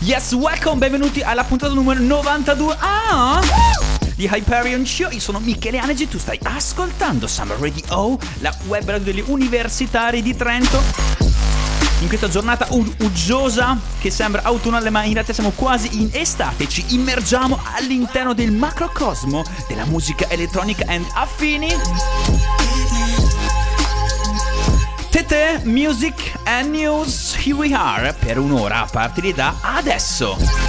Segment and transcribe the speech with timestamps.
[0.00, 3.40] Yes, welcome, benvenuti alla puntata numero 92 ah,
[4.22, 5.10] di Hyperion Show.
[5.10, 10.36] Io sono Michele Anegi, tu stai ascoltando Summer Radio, la web radio degli universitari di
[10.36, 10.80] Trento.
[12.02, 16.68] In questa giornata u- uggiosa che sembra autunnale, ma in realtà siamo quasi in estate,
[16.68, 21.74] ci immergiamo all'interno del macrocosmo della musica elettronica and affini.
[25.10, 30.61] Tete, Music and News, here we are per un'ora a partire da adesso.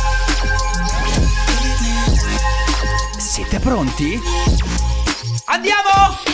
[3.63, 4.19] Pronti?
[5.45, 6.32] Andiamo!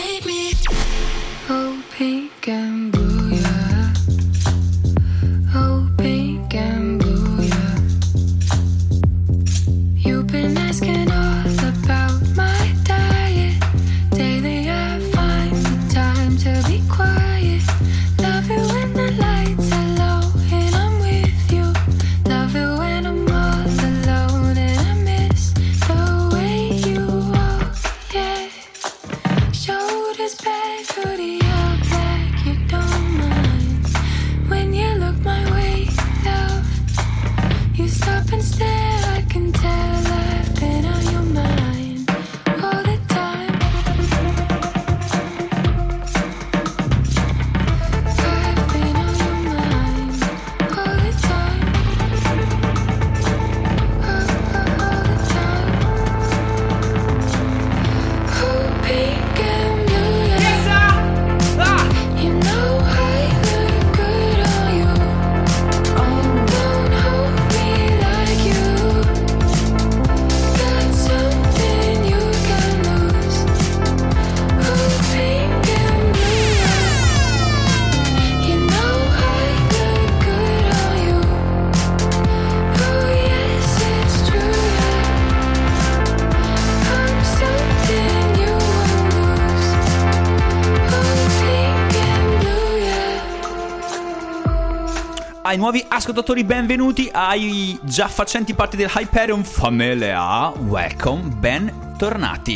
[95.50, 102.56] Ai nuovi ascoltatori benvenuti, ai già facenti parte del Hyperion Famiglia, welcome, bentornati.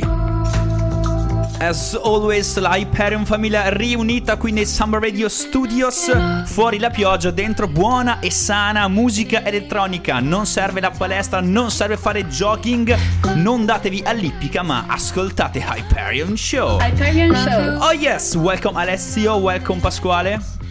[1.58, 6.12] As always, la Hyperion Famiglia riunita qui nei Summer Radio Studios.
[6.46, 10.20] Fuori la pioggia, dentro buona e sana musica elettronica.
[10.20, 12.96] Non serve la palestra, non serve fare jogging.
[13.38, 16.80] Non datevi all'ippica, ma ascoltate Hyperion Show.
[16.80, 17.88] Hyperion Show.
[17.88, 20.62] Oh yes, welcome Alessio, welcome Pasquale.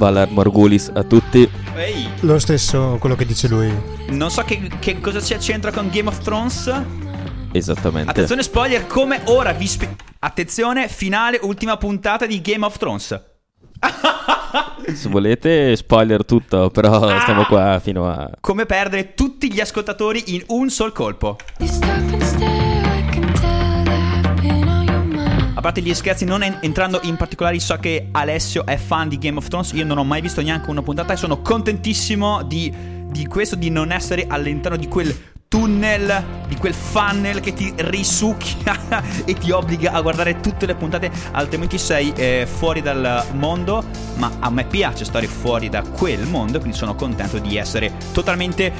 [0.00, 1.46] Valar Morgulis a tutti.
[1.76, 3.70] Ehi, Lo stesso quello che dice lui.
[4.08, 6.72] non so che, che cosa si c'entra con Game of Thrones.
[7.52, 8.08] Esattamente.
[8.10, 13.20] Attenzione spoiler, come ora vi spie- Attenzione, finale, ultima puntata di Game of Thrones.
[14.94, 17.20] Se volete, spoiler tutto, però Ah!
[17.20, 18.30] stiamo qua fino a.
[18.40, 21.36] Come perdere tutti gli ascoltatori in un sol colpo.
[25.60, 29.18] A parte gli scherzi, non en- entrando in particolari, so che Alessio è fan di
[29.18, 29.72] Game of Thrones.
[29.72, 32.72] Io non ho mai visto neanche una puntata e sono contentissimo di,
[33.04, 35.14] di questo, di non essere all'interno di quel
[35.48, 41.10] tunnel, di quel funnel che ti risucchia e ti obbliga a guardare tutte le puntate,
[41.32, 43.84] altrimenti sei eh, fuori dal mondo.
[44.16, 48.72] Ma a me piace stare fuori da quel mondo, quindi sono contento di essere totalmente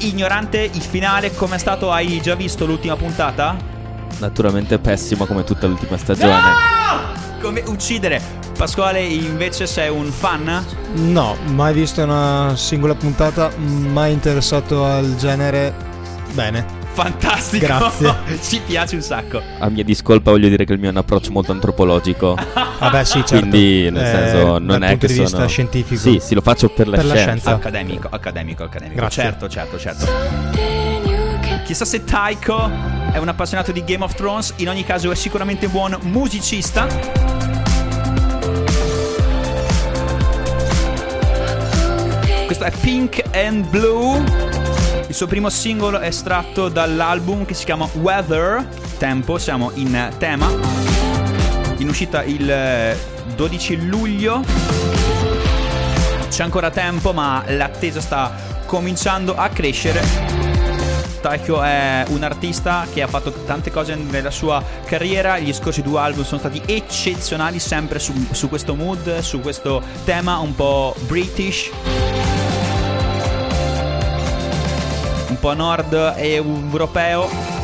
[0.00, 0.60] ignorante.
[0.70, 1.90] Il finale, come è stato?
[1.90, 3.75] Hai già visto l'ultima puntata?
[4.18, 6.52] Naturalmente pessimo come tutta l'ultima stagione.
[7.40, 8.20] Come uccidere.
[8.56, 10.64] Pasquale, invece, sei un fan?
[10.94, 15.74] No, mai visto una singola puntata, mai interessato al genere.
[16.32, 16.84] Bene.
[16.94, 17.66] Fantastico.
[17.66, 18.14] Grazie.
[18.40, 19.42] Ci piace un sacco.
[19.58, 22.34] A mia discolpa voglio dire che il mio è un approccio molto antropologico.
[22.80, 23.36] Vabbè, sì, certo.
[23.48, 25.48] Quindi, nel Eh, senso, non dal è punto che di vista sono...
[25.48, 26.00] scientifico.
[26.00, 27.30] Sì, sì, lo faccio per la Per la scienza.
[27.32, 27.50] scienza.
[27.54, 28.96] Accademico, accademico, accademico.
[29.00, 29.22] Grazie.
[29.24, 30.75] Certo, certo, certo.
[31.66, 32.70] Chissà se Taiko
[33.10, 34.54] è un appassionato di Game of Thrones.
[34.58, 36.86] In ogni caso, è sicuramente buon musicista.
[42.46, 44.22] Questo è Pink and Blue.
[45.08, 48.64] Il suo primo singolo è estratto dall'album che si chiama Weather.
[48.98, 50.48] Tempo, siamo in tema.
[51.78, 52.96] In uscita il eh,
[53.34, 54.44] 12 luglio.
[56.28, 58.32] C'è ancora tempo, ma l'attesa sta
[58.66, 60.45] cominciando a crescere.
[61.26, 65.40] Taiko è un artista che ha fatto tante cose nella sua carriera.
[65.40, 70.38] Gli scorsi due album sono stati eccezionali, sempre su, su questo mood, su questo tema
[70.38, 71.72] un po' british.
[75.28, 77.55] Un po' nord europeo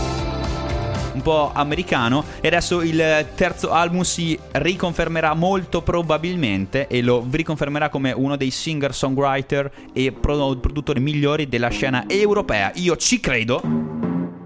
[1.12, 7.88] un po' americano e adesso il terzo album si riconfermerà molto probabilmente e lo riconfermerà
[7.88, 12.70] come uno dei singer songwriter e pro- produttori migliori della scena europea.
[12.74, 13.60] Io ci credo.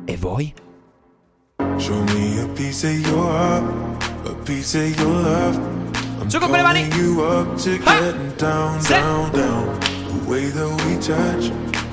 [0.04, 0.52] E voi?
[1.78, 3.64] Show me a piece of your heart,
[4.26, 5.58] a piece of your love.
[6.20, 6.88] I'm Su con mani.
[6.96, 8.00] you up to Ha.
[8.00, 9.78] getting down, down, down.
[9.80, 11.50] The way that we touch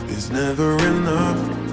[0.10, 1.73] is never enough.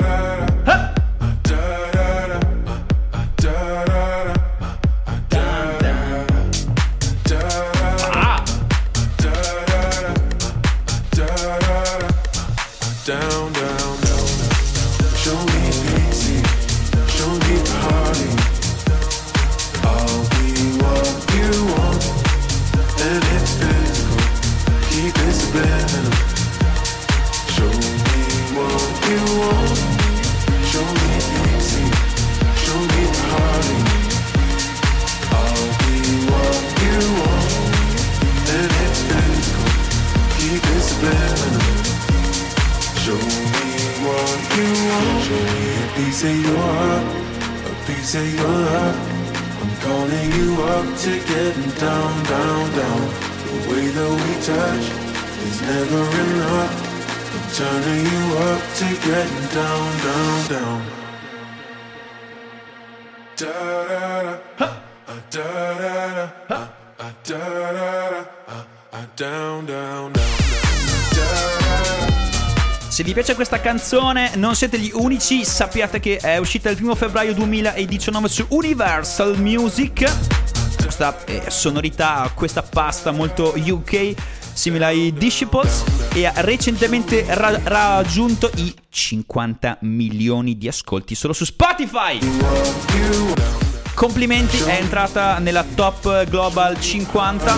[46.21, 47.05] piece of your heart,
[47.65, 48.97] a piece of your love.
[49.61, 53.01] I'm calling you up to getting down, down, down.
[53.47, 54.85] The way that we touch
[55.47, 56.73] is never enough.
[57.33, 60.81] I'm turning you up to getting down, down, down.
[63.37, 63.47] Da
[63.89, 66.67] da da, uh, da da da, uh,
[66.99, 68.63] uh, da da da, uh,
[68.93, 70.61] uh, down, down, down, down.
[71.15, 71.60] Da.
[73.01, 76.93] Se vi piace questa canzone, non siete gli unici, sappiate che è uscita il primo
[76.93, 80.03] febbraio 2019 su Universal Music.
[80.77, 81.17] Questa
[81.47, 84.13] sonorità, questa pasta molto UK,
[84.53, 85.83] simile ai Disciples,
[86.13, 92.19] e ha recentemente ra- raggiunto i 50 milioni di ascolti solo su Spotify.
[93.95, 97.57] Complimenti, è entrata nella top global 50.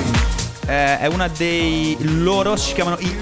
[0.67, 3.13] Eh, è una dei loro, si chiamano i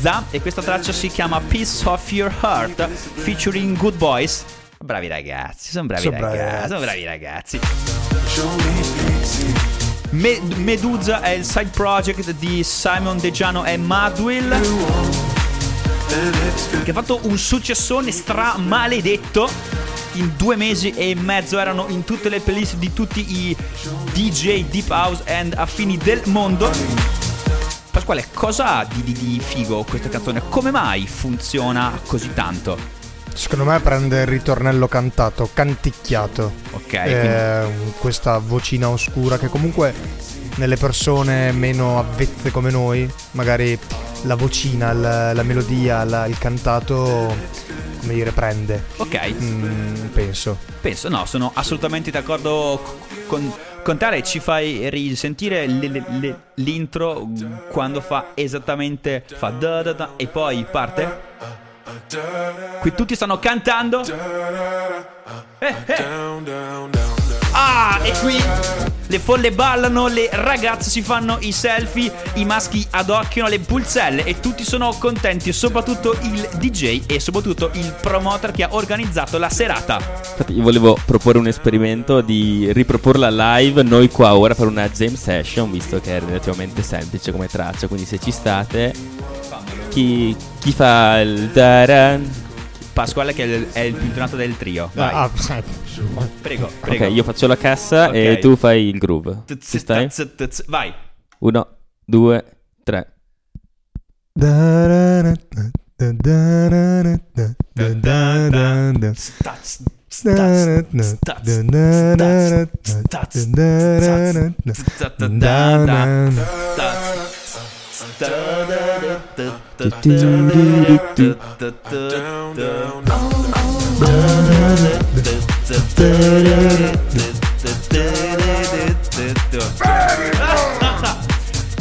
[0.00, 0.24] Medusa.
[0.30, 4.44] E questa traccia si chiama Piece of Your Heart, featuring Good Boys.
[4.78, 6.68] Bravi ragazzi, sono bravi Sono ragazzi, ragazzi.
[6.68, 7.60] sono bravi ragazzi.
[10.10, 14.58] Me- Medusa è il side project di Simon Dejano e Madwill.
[16.82, 19.50] Che ha fatto un successone stramaledetto.
[20.14, 23.56] In due mesi e mezzo erano in tutte le playlist di tutti i
[24.12, 26.68] DJ Deep House and affini del mondo.
[28.00, 30.40] Pasquale, cosa ha di, di- di figo questa canzone?
[30.48, 32.78] Come mai funziona così tanto?
[33.34, 36.50] Secondo me prende il ritornello cantato, canticchiato.
[36.70, 37.66] Ok, Eh,
[37.98, 39.92] questa vocina oscura che comunque
[40.56, 43.78] nelle persone meno avvezze come noi, magari
[44.22, 47.36] la vocina, la, la melodia, la- il cantato,
[48.00, 48.82] come dire, prende.
[48.96, 49.32] ok.
[49.40, 50.58] Mm, penso.
[50.80, 52.80] Penso, no, sono assolutamente d'accordo
[53.26, 53.52] con,
[53.82, 57.28] con te e ci fai risentire le- le- le- l'intro
[57.70, 61.28] quando fa esattamente, fa da da da e poi parte.
[62.80, 64.02] Qui tutti stanno cantando.
[65.58, 66.04] Eh, eh.
[68.02, 68.36] E qui
[69.10, 74.38] le folle ballano, le ragazze si fanno i selfie, i maschi adocchiano le pulzelle e
[74.38, 79.96] tutti sono contenti, soprattutto il DJ e soprattutto il promoter che ha organizzato la serata.
[79.96, 85.14] Infatti io volevo proporre un esperimento di riproporla live noi qua ora per una jam
[85.14, 88.92] session, visto che è relativamente semplice come traccia, quindi se ci state
[89.88, 92.49] chi, chi fa il daran?
[93.00, 94.90] Pasquale che è il, è il più intonato del trio.
[94.92, 95.10] Vai.
[95.10, 95.30] Ah.
[96.42, 97.04] Prego, prego.
[97.06, 98.14] Ok, io faccio la cassa Ok.
[98.14, 99.44] e tu fai il groove.
[99.58, 100.06] Ci stai?
[100.66, 100.92] Vai.
[101.38, 101.66] Uno,
[102.04, 102.44] due,
[102.84, 103.14] tre.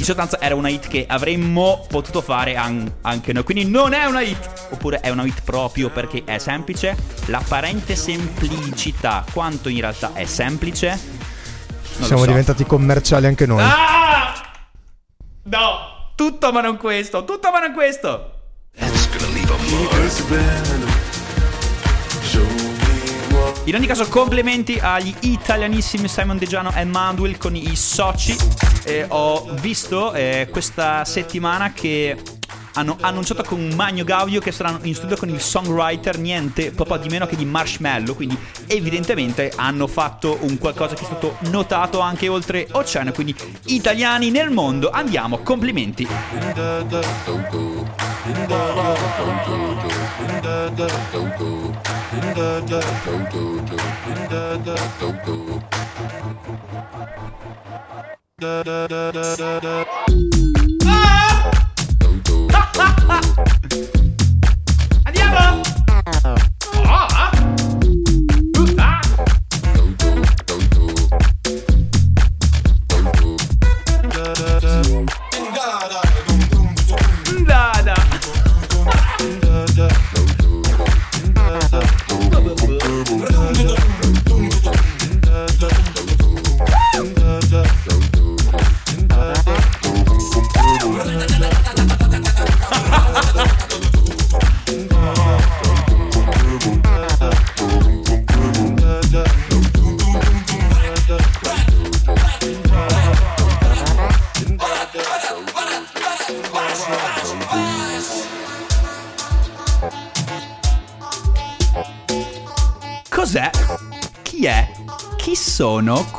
[0.09, 3.43] Sostanza era una hit che avremmo potuto fare an- anche noi.
[3.43, 4.67] Quindi non è una hit.
[4.71, 6.95] Oppure è una hit proprio perché è semplice.
[7.27, 10.87] L'apparente semplicità, quanto in realtà è semplice.
[11.97, 12.27] Non Siamo so.
[12.27, 13.61] diventati commerciali anche noi.
[13.61, 14.33] Ah!
[15.43, 15.98] No!
[16.19, 17.23] Tutto ma non questo!
[17.23, 18.31] Tutto ma non questo!
[23.63, 28.35] In ogni caso, complimenti agli italianissimi Simon Degiano e Mandwill con i soci.
[28.83, 32.38] Eh, ho visto eh, questa settimana che
[32.73, 37.09] hanno annunciato con Magno Gaudio che saranno in studio con il songwriter niente po' di
[37.09, 38.15] meno che di Marshmallow.
[38.15, 43.11] Quindi, evidentemente, hanno fatto un qualcosa che è stato notato anche oltre oceano.
[43.11, 43.35] Quindi,
[43.65, 46.07] italiani nel mondo, andiamo, complimenti.
[65.05, 65.61] Andiamo!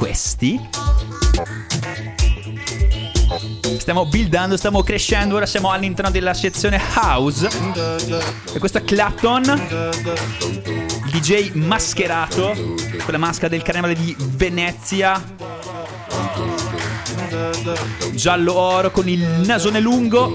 [0.00, 0.58] Questi?
[3.76, 7.46] Stiamo buildando, stiamo crescendo, ora siamo all'interno della sezione house.
[8.54, 9.44] E questo è Clapton,
[11.04, 15.22] il DJ mascherato, con la maschera del carnevale di Venezia.
[18.12, 20.34] Giallo oro con il nasone lungo.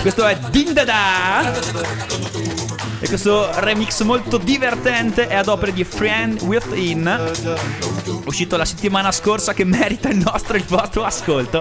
[0.00, 2.45] Questo è Dindada.
[2.98, 7.32] E questo remix molto divertente è ad opera di Friend Within,
[8.24, 11.60] uscito la settimana scorsa che merita il nostro e il vostro ascolto.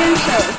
[0.00, 0.57] Andiamo!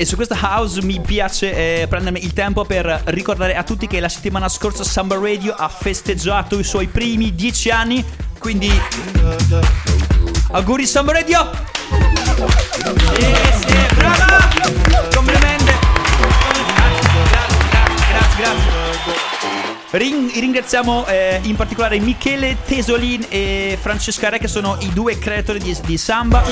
[0.00, 3.98] E su questa house mi piace eh, prendermi il tempo per ricordare a tutti che
[3.98, 8.04] la settimana scorsa Samba Radio ha festeggiato i suoi primi dieci anni.
[8.38, 8.70] Quindi
[10.52, 11.50] auguri Samba Radio!
[13.16, 15.07] Sì, brava!
[19.90, 25.58] Ring- ringraziamo eh, in particolare Michele Tesolin e Francesca Re che sono i due creatori
[25.58, 26.44] di, di Samba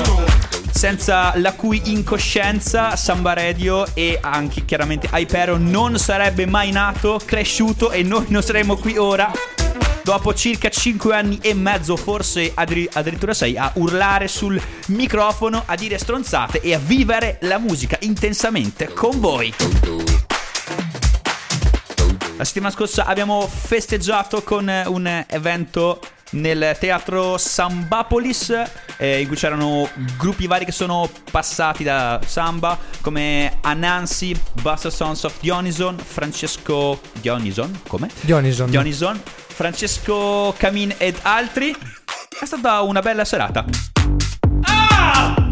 [0.71, 7.91] senza la cui incoscienza Samba Radio e anche chiaramente Hypero non sarebbe mai nato, cresciuto
[7.91, 9.31] e noi non saremmo qui ora
[10.03, 15.75] dopo circa 5 anni e mezzo, forse addri- addirittura 6, a urlare sul microfono, a
[15.75, 19.53] dire stronzate e a vivere la musica intensamente con voi.
[22.37, 25.99] La settimana scorsa abbiamo festeggiato con un evento
[26.31, 28.53] nel teatro Sambapolis
[28.97, 35.23] eh, in cui c'erano gruppi vari che sono passati da Samba come Anansi, Buster Sons
[35.23, 38.07] of Dionyson, Francesco Dionyson, come?
[38.21, 38.69] Dionison.
[38.69, 41.75] Dionyson, Francesco Camin ed altri.
[42.39, 43.65] È stata una bella serata.
[44.63, 45.46] Ah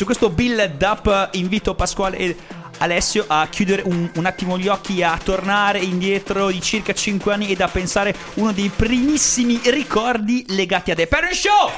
[0.00, 2.36] su questo build up invito Pasquale e
[2.78, 7.50] Alessio a chiudere un, un attimo gli occhi, a tornare indietro di circa 5 anni
[7.50, 11.70] ed a pensare uno dei primissimi ricordi legati a The Parent Show!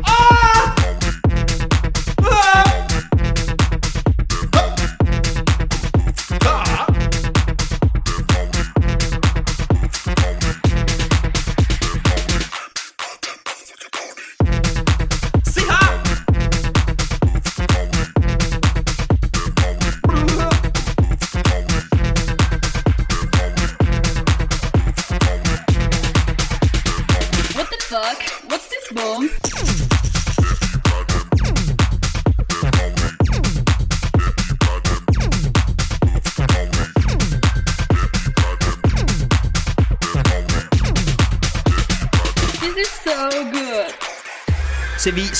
[0.00, 0.75] Ah!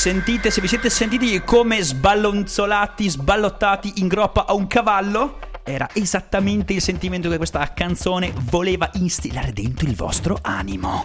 [0.07, 6.73] Sentite, se vi siete sentiti come sballonzolati, sballottati in groppa a un cavallo, era esattamente
[6.75, 11.03] il sentimento che questa canzone voleva instillare dentro il vostro animo.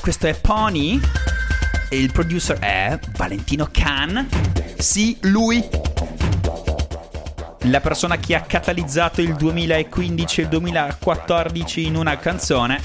[0.00, 0.98] Questo è Pony
[1.88, 4.28] e il producer è Valentino Khan.
[4.76, 5.64] Sì, lui.
[7.68, 12.80] La persona che ha catalizzato il 2015 e il 2014 in una canzone.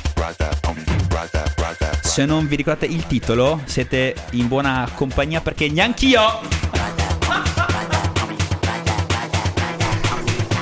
[2.01, 6.39] Se non vi ricordate il titolo, siete in buona compagnia perché neanch'io.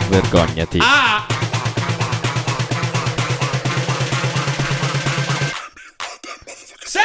[0.09, 0.79] Vergognati.
[0.81, 1.25] Ah!
[6.83, 7.00] Se!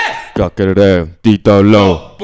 [1.21, 2.17] Titolo.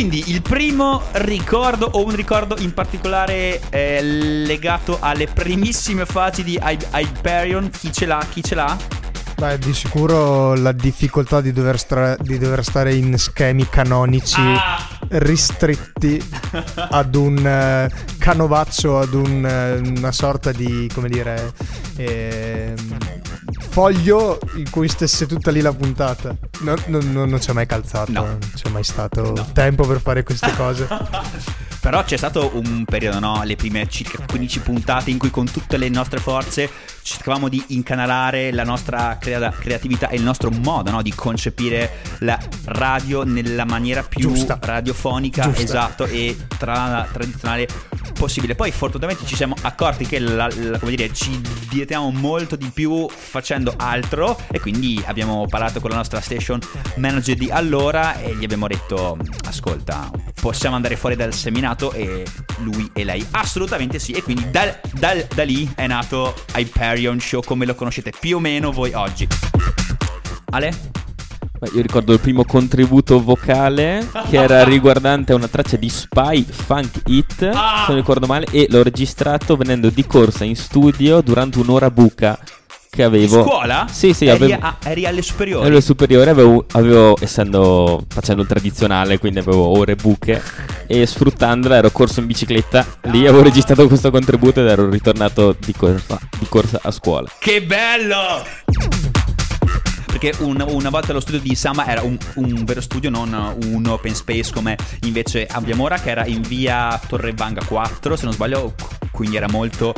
[0.00, 6.58] Quindi il primo ricordo o un ricordo in particolare eh, legato alle primissime fasi di
[6.58, 8.26] Hy- Hyperion, chi ce l'ha?
[8.30, 8.74] Chi ce l'ha?
[9.36, 14.88] Beh, di sicuro la difficoltà di dover, stra- di dover stare in schemi canonici Ah!
[15.08, 16.18] ristretti
[16.74, 21.52] ad un eh, canovaccio, ad un, eh, una sorta di, come dire,
[21.96, 22.98] ehm,
[23.70, 26.36] foglio in cui stesse tutta lì la puntata.
[26.60, 28.22] Non, non- non- non ci ho mai calzato, No.
[28.24, 30.88] non c'è mai stato tempo per fare queste cose.
[31.80, 33.42] Però c'è stato un periodo, no?
[33.42, 36.68] Le prime circa 15 puntate in cui con tutte le nostre forze
[37.02, 41.00] cercavamo di incanalare la nostra crea- creatività e il nostro modo, no?
[41.02, 44.58] Di concepire la radio nella maniera più Giusta.
[44.60, 45.62] radiofonica, Giusta.
[45.62, 47.66] esatto, e tra- tradizionale
[48.12, 48.54] possibile.
[48.54, 51.40] Poi fortunatamente ci siamo accorti che la- la- come dire, ci
[51.70, 56.58] dietiamo molto di più facendo altro e quindi abbiamo parlato con la nostra station
[56.96, 59.16] manager di allora e gli abbiamo detto
[59.48, 61.32] ascolta possiamo andare fuori dal
[61.70, 62.24] seminato e
[62.58, 67.42] lui e lei assolutamente sì e quindi dal- dal- da lì è nato Hyperion Show
[67.42, 69.26] come lo conoscete più o meno voi oggi
[70.52, 70.98] Ale?
[71.60, 77.02] Beh, io ricordo il primo contributo vocale che era riguardante una traccia di Spy Funk
[77.06, 77.82] It, Ah!
[77.84, 82.38] se non ricordo male, e l'ho registrato venendo di corsa in studio durante un'ora buca
[82.90, 83.42] che avevo.
[83.44, 83.86] Scuola?
[83.90, 84.66] Sì, sì, eri, avevo.
[84.66, 85.68] a- eri alle superiori?
[85.68, 90.42] Nelle superiori avevo, avevo, essendo facendo il tradizionale, quindi avevo ore buche
[90.88, 92.84] e sfruttandola ero corso in bicicletta.
[93.04, 97.28] Lì avevo registrato questo contributo ed ero ritornato di corsa, di corsa a scuola.
[97.38, 98.44] Che bello!
[100.06, 103.32] Perché un- una volta lo studio di Sama era un, un vero studio, non
[103.66, 108.32] un open space come invece abbiamo ora, che era in via Torrevanga 4, se non
[108.34, 108.74] sbaglio,
[109.12, 109.94] quindi era molto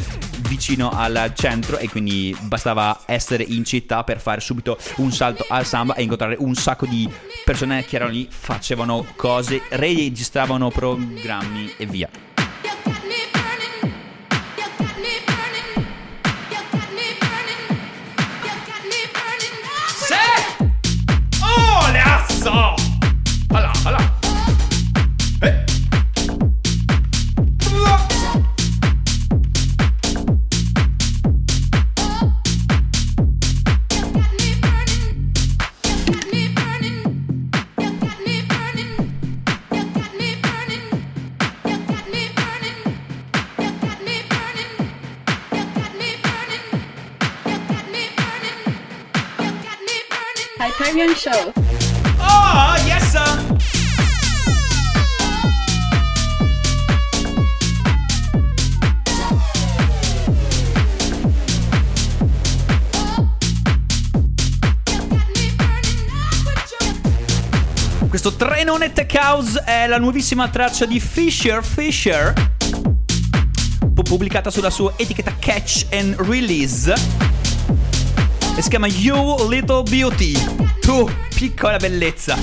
[0.49, 5.67] vicino al centro e quindi bastava essere in città per fare subito un salto al
[5.67, 7.11] samba e incontrare un sacco di
[7.45, 12.32] persone che erano lì, facevano cose, registravano programmi e via.
[51.33, 51.53] Show.
[52.21, 53.57] Oh, yes, sir!
[68.09, 72.35] Questo trenone Tech House è la nuovissima traccia di Fisher Fisher,
[73.95, 77.32] pu- pubblicata sulla sua etichetta Catch and Release.
[78.55, 80.33] E si chiama You Little Beauty.
[80.81, 82.37] Tu, piccola bellezza.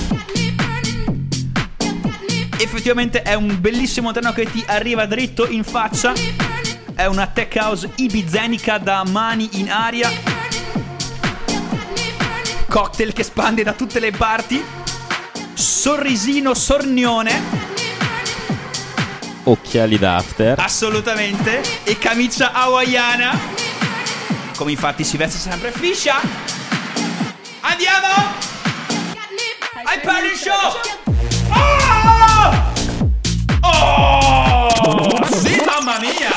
[2.58, 6.12] Effettivamente è un bellissimo treno che ti arriva dritto in faccia.
[6.94, 10.10] È una tech house ibizenica da mani in aria.
[12.68, 14.60] Cocktail che spande da tutte le parti.
[15.54, 17.40] Sorrisino sornione.
[19.44, 20.58] Occhiali d'after.
[20.58, 21.62] Assolutamente.
[21.84, 23.59] E camicia hawaiana.
[24.60, 26.16] Come infatti si veste sempre Fiscia.
[27.60, 28.08] Andiamo!
[29.84, 30.76] Al Party Show!
[31.48, 32.50] Oh!
[33.62, 35.24] Oh!
[35.32, 36.28] Sì, mamma mia!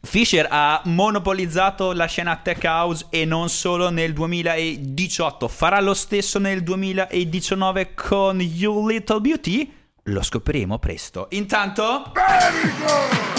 [0.00, 5.48] Fisher ha monopolizzato la scena tech house e non solo nel 2018.
[5.48, 9.74] Farà lo stesso nel 2019 con You Little Beauty?
[10.04, 11.26] Lo scopriremo presto.
[11.30, 12.12] Intanto...
[12.14, 13.31] Oh!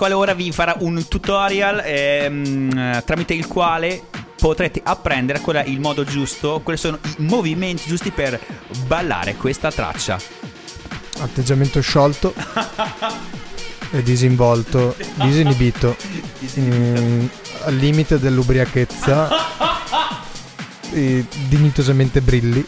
[0.00, 4.02] Pasquale ora vi farà un tutorial ehm, tramite il quale
[4.34, 8.40] potrete apprendere qual è il modo giusto, quali sono i movimenti giusti per
[8.86, 10.18] ballare questa traccia.
[11.18, 12.32] Atteggiamento sciolto
[13.92, 15.94] e disinvolto, disinibito,
[16.58, 17.26] mm,
[17.64, 19.28] al limite dell'ubriachezza,
[20.92, 22.66] e dignitosamente brilli,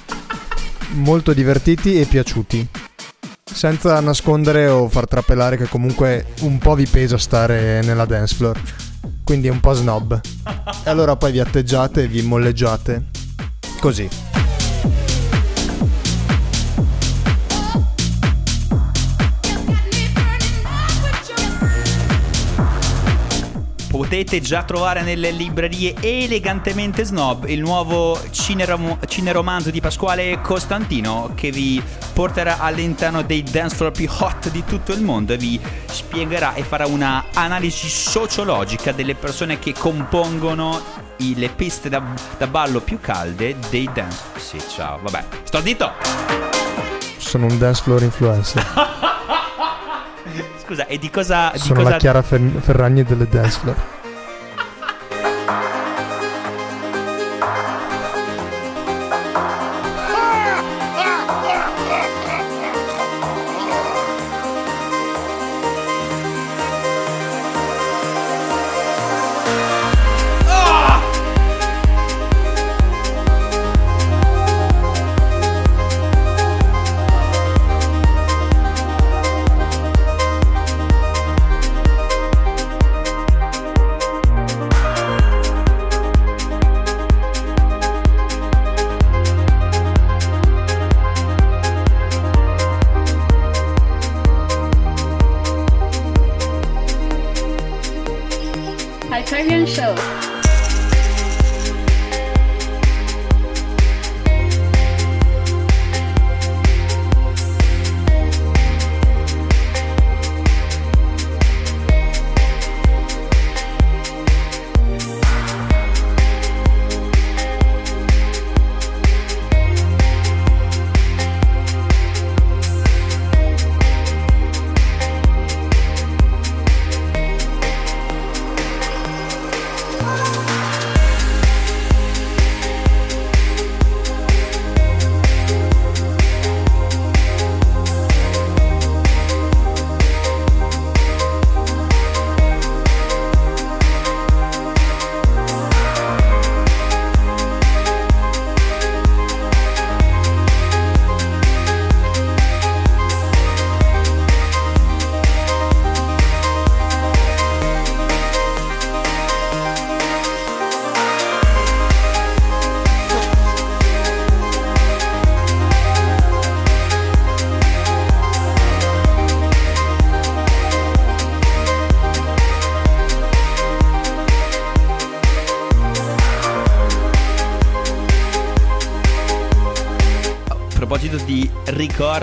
[0.97, 2.69] molto divertiti e piaciuti.
[3.53, 8.61] Senza nascondere o far trapelare che comunque un po' vi pesa stare nella dance floor.
[9.25, 10.21] Quindi è un po' snob.
[10.85, 13.05] E allora poi vi atteggiate e vi molleggiate.
[13.81, 14.32] Così.
[23.93, 31.51] Potete già trovare nelle librerie elegantemente snob il nuovo cinerom- cineromanzo di Pasquale Costantino che
[31.51, 31.81] vi
[32.15, 36.63] porterà all'interno dei dance floor più hot di tutto il mondo e vi spiegherà e
[36.63, 40.81] farà una analisi sociologica delle persone che compongono
[41.19, 42.03] i- le piste da,
[42.39, 44.23] da ballo più calde dei dance.
[44.39, 45.23] Sì, ciao, vabbè.
[45.43, 45.93] Sto zitto!
[47.19, 49.11] Sono un dance floor influencer.
[50.73, 51.51] Scusa, e di cosa...
[51.53, 51.91] di Sono cosa...
[51.91, 54.01] la Chiara Fer- Ferragni delle dance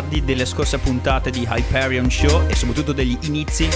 [0.09, 3.69] ricordi delle scorse puntate di Hyperion Show e soprattutto degli inizi,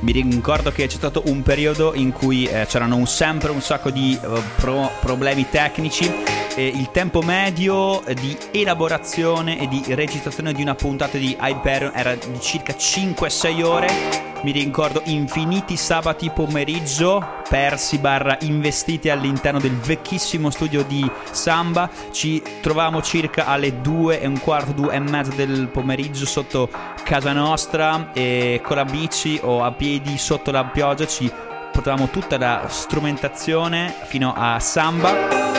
[0.00, 3.90] mi ricordo che c'è stato un periodo in cui eh, c'erano un- sempre un sacco
[3.90, 6.10] di eh, pro- problemi tecnici
[6.54, 12.14] e il tempo medio di elaborazione e di registrazione di una puntata di Hyperion era
[12.14, 14.25] di circa 5-6 ore.
[14.42, 21.90] Mi ricordo infiniti sabati pomeriggio persi barra investiti all'interno del vecchissimo studio di Samba.
[22.12, 26.68] Ci trovavamo circa alle 2 e un quarto, 2 e mezza del pomeriggio sotto
[27.02, 31.30] casa nostra e con la bici o a piedi sotto la pioggia ci
[31.72, 35.55] portavamo tutta la strumentazione fino a Samba.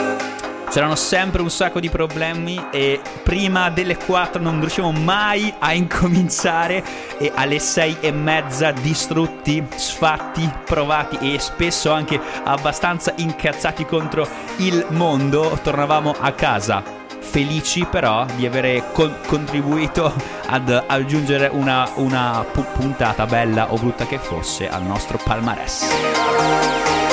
[0.70, 6.84] C'erano sempre un sacco di problemi e prima delle 4 non riusciamo mai a incominciare
[7.18, 14.28] e alle 6 e mezza distrutti, sfatti, provati e spesso anche abbastanza incazzati contro
[14.58, 16.84] il mondo tornavamo a casa.
[17.20, 20.14] Felici però di avere con- contribuito
[20.48, 27.07] ad aggiungere una, una pu- puntata bella o brutta che fosse al nostro palmarès.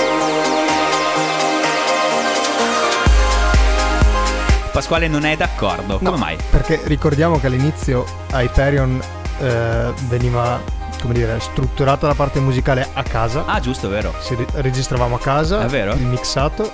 [4.74, 5.98] Pasquale non è d'accordo.
[5.98, 6.36] Come No, mai?
[6.50, 9.00] Perché ricordiamo che all'inizio Hyperion
[9.38, 10.60] eh, veniva,
[11.00, 13.44] come dire, strutturata la parte musicale a casa.
[13.46, 14.12] Ah, giusto, vero.
[14.18, 15.92] Si re- registravamo a casa È vero?
[15.92, 16.68] il mixato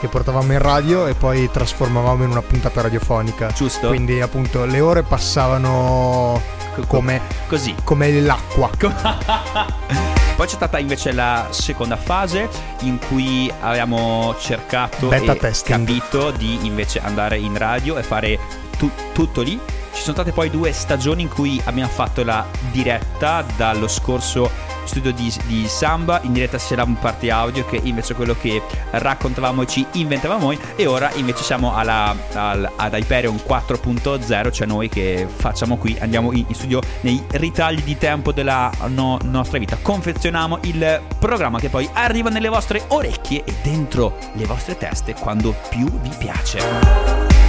[0.00, 3.46] che portavamo in radio e poi trasformavamo in una puntata radiofonica.
[3.52, 3.88] Giusto.
[3.88, 6.38] Quindi appunto le ore passavano
[6.74, 7.74] Co- co- come, Così.
[7.84, 8.68] come l'acqua.
[10.36, 12.48] Poi c'è stata invece la seconda fase
[12.80, 15.86] in cui abbiamo cercato Beta e testing.
[15.86, 18.38] capito di invece andare in radio e fare
[18.76, 19.58] tu- tutto lì.
[19.92, 24.50] Ci sono state poi due stagioni in cui abbiamo fatto la diretta dallo scorso
[24.86, 29.62] studio di, di Samba, in diretta sia la parte audio che invece quello che raccontavamo
[29.62, 34.88] e ci inventavamo noi e ora invece siamo alla, al- ad Hyperion 4.0, cioè noi
[34.88, 39.76] che facciamo qui, andiamo in, in studio nei ritagli di tempo della no- nostra vita,
[39.80, 45.54] confezioniamo il programma che poi arriva nelle vostre orecchie e dentro le vostre teste quando
[45.68, 47.45] più vi piace.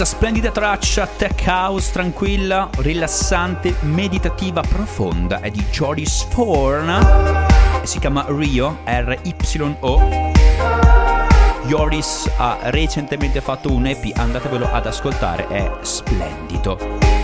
[0.00, 6.88] Questa splendida traccia tech house tranquilla, rilassante, meditativa, profonda è di Joris Forn
[7.82, 10.00] e si chiama Rio, R-Y-O.
[11.66, 17.19] Joris ha recentemente fatto un EP, andatevelo ad ascoltare, è splendido.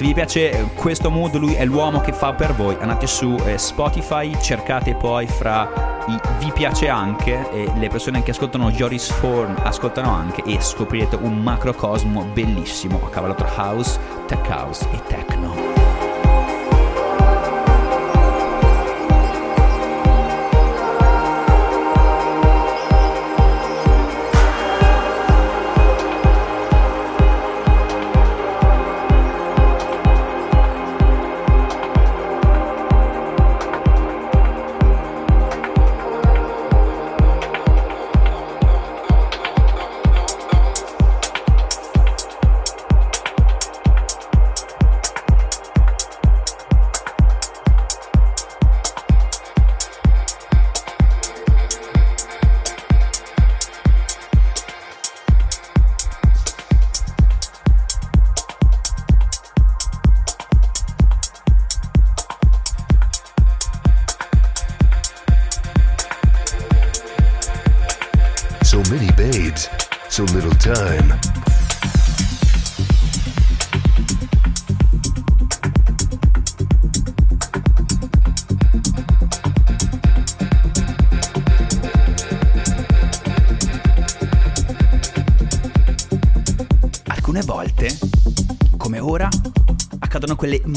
[0.00, 2.74] Se vi piace eh, questo mood, lui è l'uomo che fa per voi.
[2.80, 8.30] Andate su eh, Spotify, cercate poi fra i vi piace anche e le persone che
[8.30, 14.48] ascoltano Joris Forn ascoltano anche e scoprirete un macrocosmo bellissimo a cavallo tra house, tech
[14.48, 15.59] house e techno.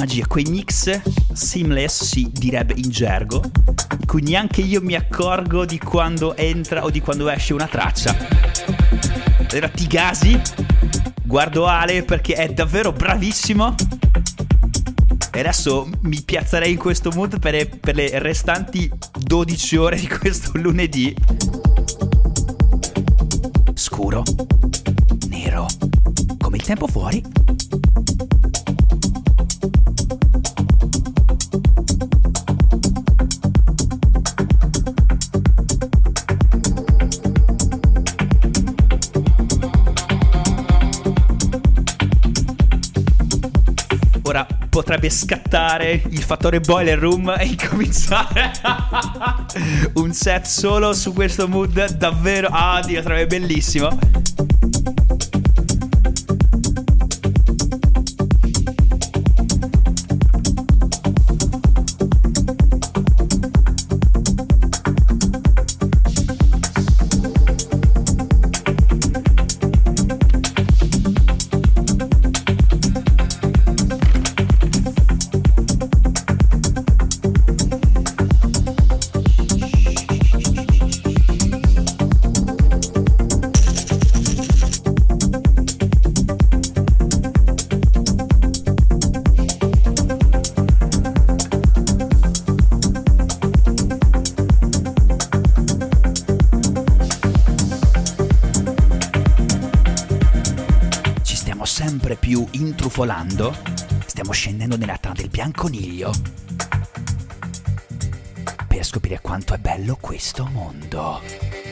[0.03, 3.41] Magie, quei mix seamless, si direbbe in gergo,
[3.97, 8.13] in cui neanche io mi accorgo di quando entra o di quando esce una traccia.
[9.49, 10.39] Allora ti gasi,
[11.23, 13.75] guardo Ale perché è davvero bravissimo.
[15.31, 20.51] E adesso mi piazzerei in questo mood per, per le restanti 12 ore di questo
[20.59, 21.15] lunedì.
[23.73, 24.21] Scuro,
[25.29, 25.65] nero,
[26.39, 27.42] come il tempo fuori.
[44.69, 48.51] Potrebbe scattare il fattore boiler room e incominciare
[49.95, 53.89] un set solo su questo mood davvero ah dio sarebbe bellissimo
[104.73, 106.11] scendendo nella trama del bianconiglio.
[108.67, 111.62] Per scoprire quanto è bello questo mondo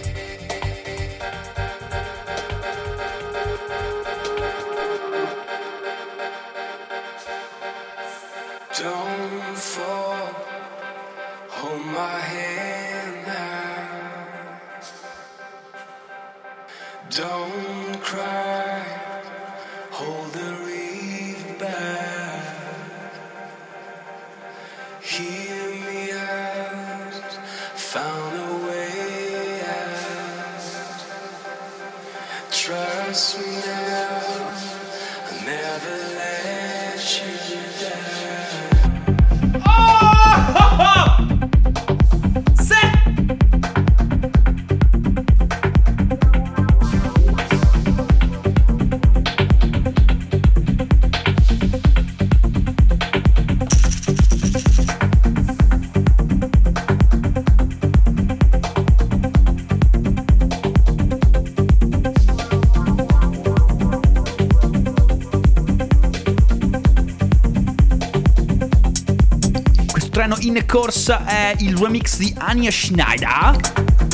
[70.72, 73.60] corsa è il remix di Anya Schneider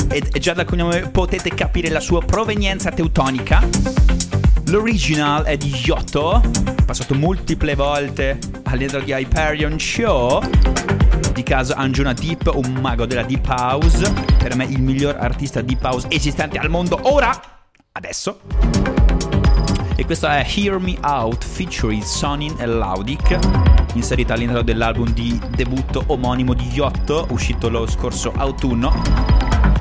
[0.08, 3.64] e già da cognome potete capire la sua provenienza teutonica.
[4.66, 6.42] L'original è di Giotto,
[6.84, 10.42] passato multiple volte all'intro di Hyperion Show.
[11.32, 15.84] Di caso Anjuna Deep, un mago della Deep House, per me il miglior artista Deep
[15.84, 17.40] House esistente al mondo ora,
[17.92, 18.40] adesso.
[19.94, 26.02] E questo è Hear Me Out featuring Sonin e Laudic, inserita all'interno dell'album di debutto
[26.06, 29.36] omonimo di Yacht, uscito lo scorso autunno.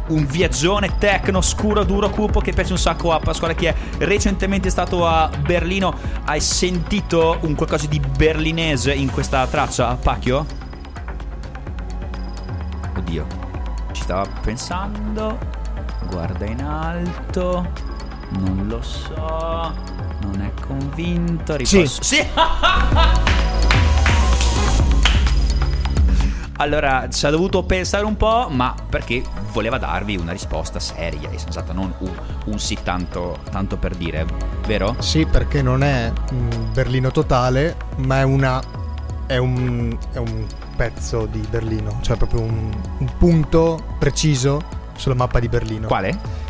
[0.08, 4.70] Un viaggione techno scuro, duro, cupo che piace un sacco a Pasquale che è recentemente
[4.70, 5.93] stato a Berlino.
[6.24, 10.46] Hai sentito un qualcosa di berlinese in questa traccia, Pacchio?
[12.96, 13.26] Oddio,
[13.91, 15.38] ci stava pensando.
[16.10, 17.67] Guarda in alto.
[18.30, 19.74] Non lo so.
[20.22, 21.58] Non è convinto.
[21.63, 21.78] Sì.
[21.78, 22.26] Riposo- sì.
[26.58, 31.38] Allora, ci ha dovuto pensare un po', ma perché voleva darvi una risposta seria e
[31.38, 32.12] sensata, non un,
[32.46, 34.26] un sì tanto, tanto per dire,
[34.65, 34.96] vero?
[35.00, 38.62] Sì, perché non è un Berlino totale, ma è una.
[39.28, 39.96] è un.
[40.12, 42.00] è un pezzo di Berlino.
[42.02, 44.62] Cioè proprio un, un punto preciso
[44.96, 45.88] sulla mappa di Berlino.
[45.88, 46.46] Quale?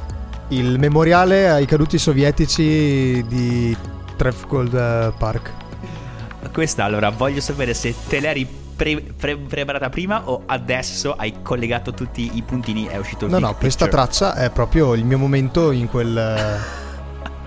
[0.49, 3.75] Il memoriale ai caduti sovietici di
[4.15, 5.51] Trefgold eh, Park.
[6.53, 11.91] Questa allora voglio sapere se te l'eri pre- pre- preparata prima o adesso hai collegato
[11.93, 14.03] tutti i puntini e è uscito il No, no, questa picture.
[14.03, 16.75] traccia è proprio il mio momento in quel.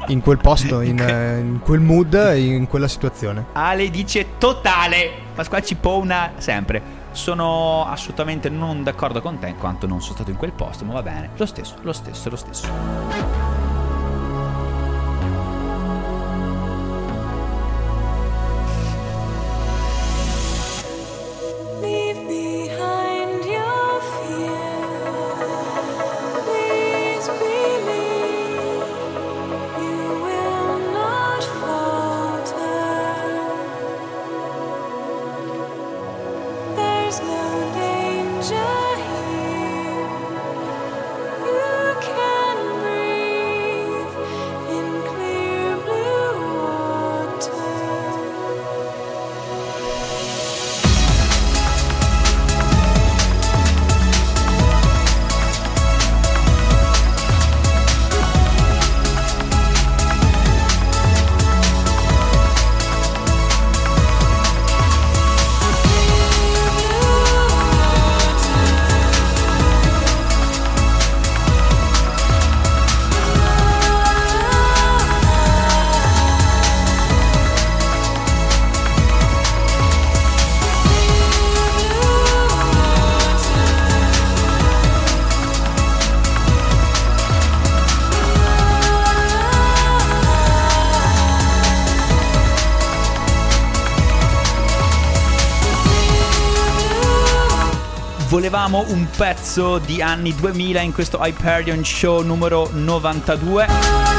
[0.08, 3.46] in quel posto, in, in quel mood, in quella situazione.
[3.52, 5.10] Ale dice totale.
[5.34, 6.98] Pasquale ci pona sempre.
[7.12, 10.94] Sono assolutamente non d'accordo con te in quanto non sono stato in quel posto, ma
[10.94, 11.30] va bene.
[11.36, 13.49] Lo stesso, lo stesso, lo stesso.
[98.68, 103.66] Volevamo un pezzo di anni 2000 in questo Hyperion Show numero 92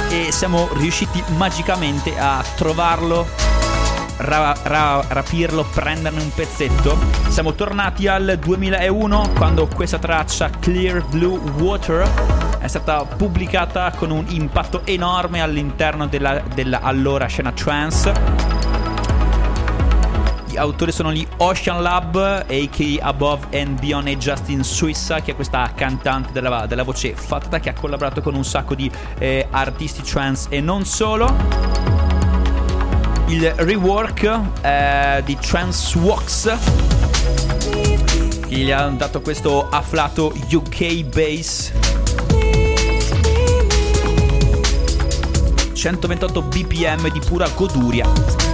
[0.10, 3.28] e siamo riusciti magicamente a trovarlo,
[4.18, 6.98] ra- ra- rapirlo, prenderne un pezzetto.
[7.28, 12.10] Siamo tornati al 2001 quando questa traccia Clear Blue Water
[12.58, 18.51] è stata pubblicata con un impatto enorme all'interno della, della allora scena trance.
[20.52, 23.08] Gli autori sono gli Ocean Lab, a.k.a.
[23.08, 27.70] Above and Beyond e Justin Suissa, che è questa cantante della, della voce fatta che
[27.70, 31.34] ha collaborato con un sacco di eh, artisti trance e non solo.
[33.28, 36.58] Il rework eh, di Trance Walks
[38.48, 41.72] gli hanno dato questo afflato UK bass
[45.72, 48.51] 128 bpm di pura goduria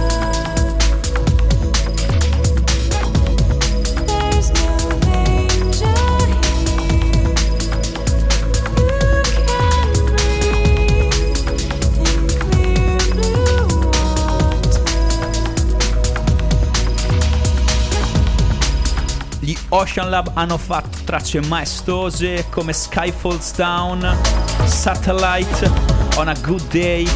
[19.70, 24.16] Ocean Lab hanno fatto tracce maestose come Sky Falls Down,
[24.64, 25.70] Satellite,
[26.16, 27.06] On a Good Day,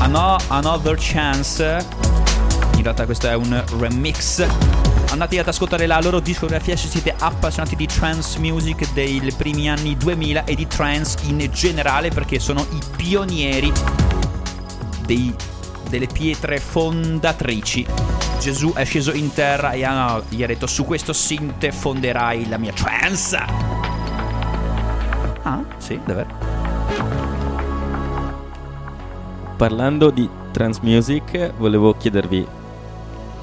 [0.00, 1.86] Ano- Another Chance.
[2.76, 4.44] In realtà questo è un remix.
[5.10, 9.96] Andate ad ascoltare la loro discografia se siete appassionati di trance music dei primi anni
[9.96, 13.72] 2000 e di trance in generale perché sono i pionieri
[15.06, 15.32] dei-
[15.88, 17.86] delle pietre fondatrici.
[18.44, 22.58] Gesù è sceso in terra e ha- gli ha detto su questo sinte fonderai la
[22.58, 23.38] mia trance.
[25.44, 26.28] Ah, sì, davvero.
[29.56, 32.46] Parlando di trance music, volevo chiedervi: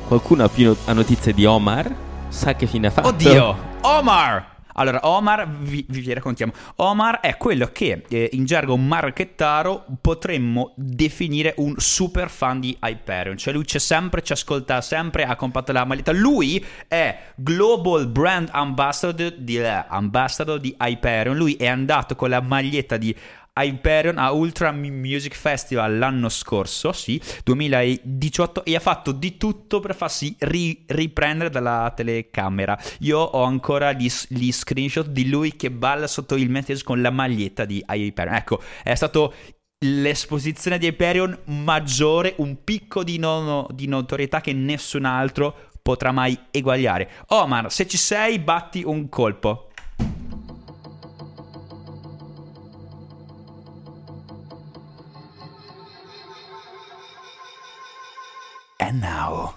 [0.08, 1.92] qualcuno ha più no- ha notizie di Omar?
[2.28, 3.08] Sa che fine ha fatto?
[3.08, 4.46] Oddio, Omar!
[4.82, 6.54] Allora, Omar, vi, vi raccontiamo.
[6.78, 13.38] Omar è quello che eh, in gergo marchettaro potremmo definire un super fan di Hyperion.
[13.38, 16.12] Cioè lui c'è sempre, ci ascolta sempre, ha comprato la maglietta.
[16.12, 21.38] Lui è Global Brand Ambassador di, eh, ambassador di Hyperion.
[21.38, 23.16] Lui è andato con la maglietta di
[23.54, 29.94] Hyperion a Ultra Music Festival l'anno scorso, sì, 2018, e ha fatto di tutto per
[29.94, 32.80] farsi ri- riprendere dalla telecamera.
[33.00, 37.10] Io ho ancora gli, gli screenshot di lui che balla sotto il message con la
[37.10, 38.36] maglietta di Hyperion.
[38.36, 39.34] Ecco, è stato
[39.84, 46.40] l'esposizione di Hyperion maggiore, un picco di, no- di notorietà che nessun altro potrà mai
[46.52, 47.10] eguagliare.
[47.28, 49.71] Omar, se ci sei, batti un colpo.
[58.92, 59.56] And now.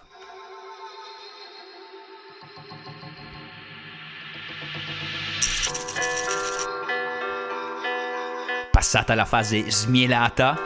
[8.70, 10.56] Passata la fase smielata,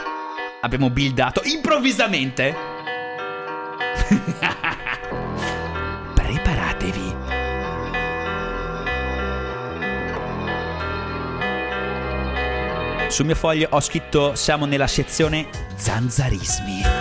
[0.61, 2.55] abbiamo buildato improvvisamente.
[6.15, 7.17] Preparatevi.
[13.09, 16.98] Sul mio foglio ho scritto siamo nella sezione zanzarismi.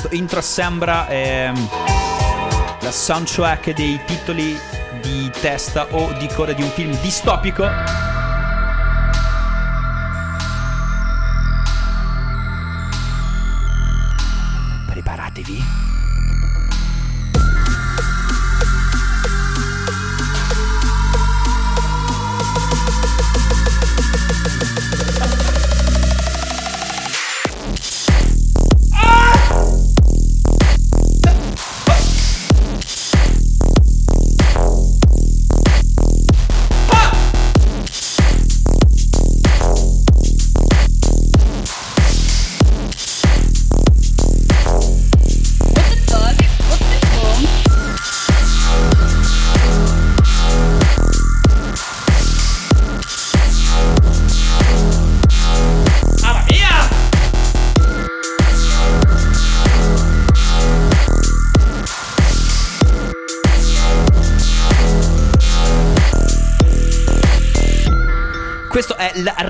[0.00, 1.68] Questo intro sembra ehm,
[2.80, 4.58] la soundtrack dei titoli
[5.02, 8.09] di testa o di coda di un film distopico.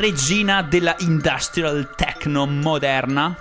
[0.00, 3.36] Regina della industrial techno moderna.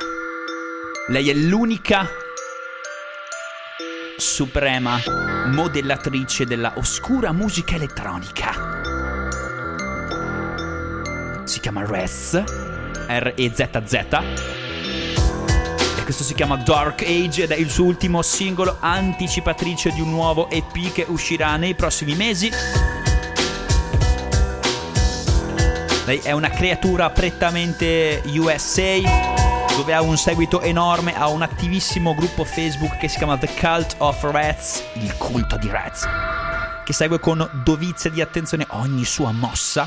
[1.07, 2.05] Lei è l'unica
[4.17, 4.99] suprema
[5.45, 8.77] modellatrice della oscura musica elettronica.
[11.45, 12.43] si chiama Rez,
[13.07, 13.93] R-E-Z-Z.
[15.97, 20.09] E questo si chiama Dark Age ed è il suo ultimo singolo anticipatrice di un
[20.09, 22.51] nuovo EP che uscirà nei prossimi mesi.
[26.09, 28.97] Lei è una creatura prettamente USA
[29.75, 33.93] dove ha un seguito enorme, ha un attivissimo gruppo Facebook che si chiama The Cult
[33.99, 36.07] of Rats, il culto di Rats,
[36.83, 39.85] che segue con dovizia di attenzione ogni sua mossa.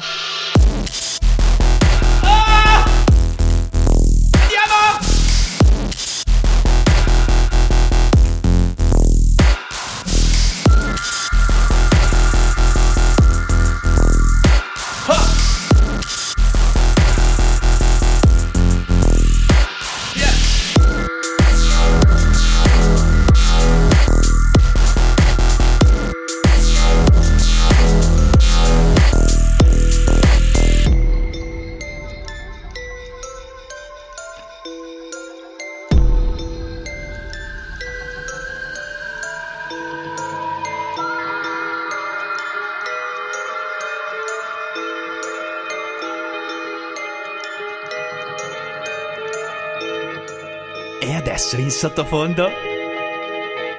[51.53, 52.51] Adesso in sottofondo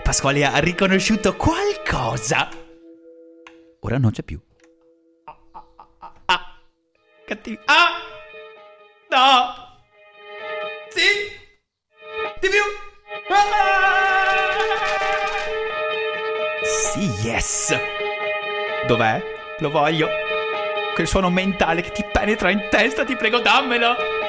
[0.03, 2.49] Pasquale ha riconosciuto qualcosa.
[3.79, 4.37] Ora non c'è più.
[5.23, 5.65] Ah, ah,
[5.99, 6.59] ah, ah.
[7.25, 7.57] Cattivi.
[7.65, 7.99] Ah!
[9.09, 9.53] No!
[10.89, 11.01] Sì!
[12.41, 12.61] Di più!
[13.29, 14.57] Ah!
[16.65, 17.73] Sì, yes!
[18.85, 19.23] Dov'è?
[19.59, 20.09] Lo voglio.
[20.93, 24.22] Quel suono mentale che ti penetra in testa, ti prego, dammelo!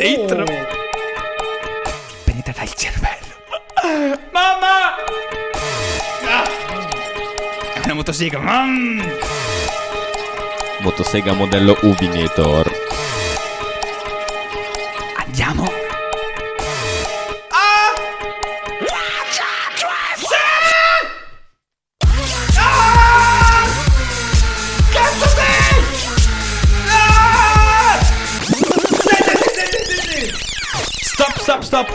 [0.00, 0.44] Dentro!
[0.44, 0.54] Ti
[2.24, 3.34] penetrerà il cervello!
[4.32, 4.94] Mamma!
[6.24, 6.44] Ah!
[7.74, 8.38] È una motosega!
[8.38, 9.00] Mm!
[10.80, 12.69] Motosega modello Ubinator.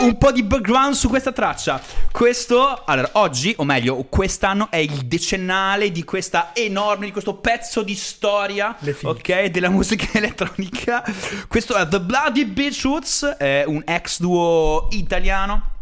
[0.06, 1.80] Un po' di background su questa traccia.
[2.12, 7.82] Questo, allora, oggi, o meglio, quest'anno è il decennale di questa enorme, di questo pezzo
[7.82, 11.04] di storia, ok, della musica elettronica.
[11.48, 15.74] Questo è The Bloody Beatroots, è un ex duo italiano.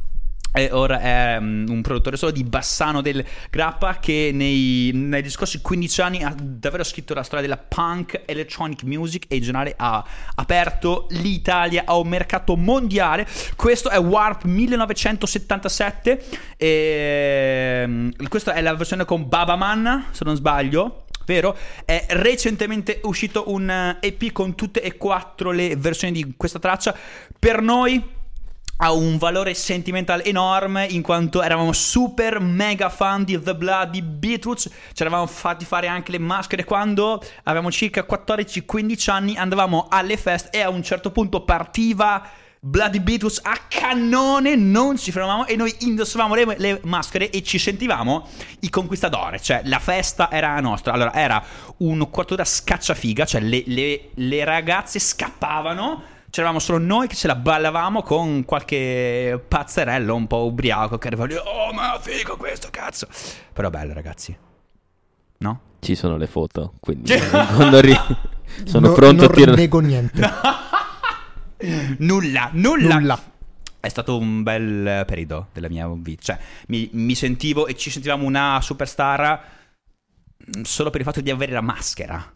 [0.56, 5.60] E ora è mm, un produttore solo di Bassano del Grappa che nei, negli scorsi
[5.60, 10.04] 15 anni ha davvero scritto la storia della punk electronic music e in generale ha
[10.36, 13.26] aperto l'Italia a un mercato mondiale.
[13.56, 16.24] Questo è Warp 1977
[16.56, 21.06] e mm, questa è la versione con Baba Man, se non sbaglio.
[21.26, 21.56] Vero?
[21.84, 26.94] È recentemente uscito un eh, EP con tutte e quattro le versioni di questa traccia.
[27.40, 28.13] Per noi
[28.78, 34.70] ha un valore sentimentale enorme in quanto eravamo super mega fan di The Bloody Beatroots.
[34.92, 39.36] Ci eravamo fatti fare anche le maschere quando avevamo circa 14-15 anni.
[39.36, 42.26] Andavamo alle feste e a un certo punto partiva.
[42.66, 47.58] Bloody Beatroots a cannone, non ci fermavamo e noi indossavamo le, le maschere e ci
[47.58, 48.26] sentivamo
[48.60, 50.94] i conquistadores, cioè la festa era nostra.
[50.94, 51.44] Allora era
[51.78, 56.02] un quarto d'ora scacciafiga, cioè le, le- le ragazze scappavano,
[56.34, 61.28] c'eravamo solo noi che ce la ballavamo con qualche pazzerello un po' ubriaco che arrivava
[61.28, 63.06] lì, oh ma figo questo cazzo.
[63.52, 64.36] Però bello ragazzi,
[65.38, 65.60] no?
[65.78, 67.12] Ci sono le foto, quindi
[67.54, 67.96] quando ri-
[68.64, 69.56] sono No- pronto a non tirare...
[69.56, 70.28] nego niente.
[71.98, 72.94] Nulla, nulla.
[72.96, 73.22] Nulla.
[73.78, 76.20] È stato un bel periodo della mia vita.
[76.20, 79.40] Cioè, mi, mi sentivo e ci sentivamo una superstar
[80.58, 82.34] mm, solo per il fatto di avere la maschera.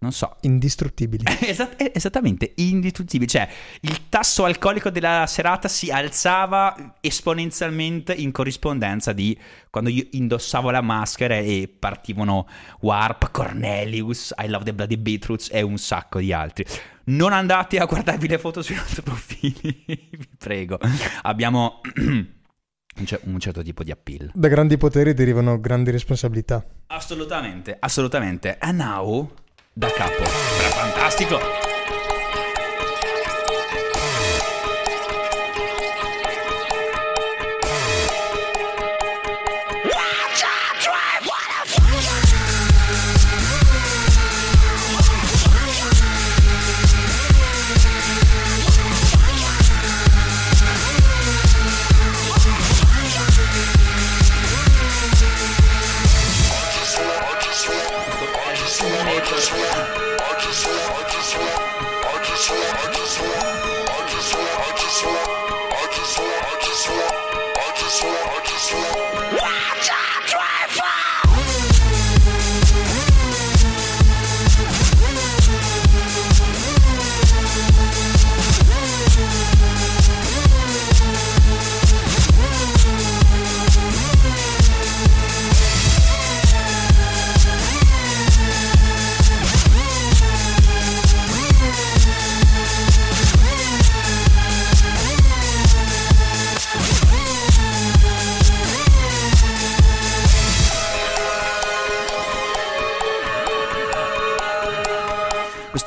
[0.00, 0.36] Non so.
[0.42, 1.24] Indistruttibili.
[1.40, 3.28] Esat- eh, esattamente, indistruttibile.
[3.28, 3.48] Cioè,
[3.80, 9.36] il tasso alcolico della serata si alzava esponenzialmente in corrispondenza di
[9.70, 12.46] quando io indossavo la maschera e partivano
[12.80, 16.64] Warp, Cornelius, I Love the Bloody Beetroots e un sacco di altri.
[17.04, 20.78] Non andate a guardarvi le foto sui nostri profili, vi prego.
[21.22, 24.30] Abbiamo un certo tipo di appeal.
[24.34, 26.64] Da grandi poteri derivano grandi responsabilità.
[26.86, 28.56] Assolutamente, assolutamente.
[28.58, 29.30] And now,
[29.78, 30.24] da capo.
[30.58, 31.67] Era fantastico.